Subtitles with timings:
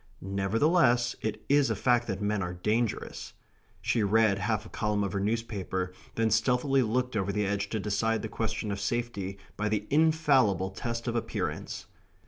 [0.23, 3.33] Nevertheless, it is a fact that men are dangerous.
[3.83, 7.79] She read half a column of her newspaper; then stealthily looked over the edge to
[7.79, 11.85] decide the question of safety by the infallible test of appearance....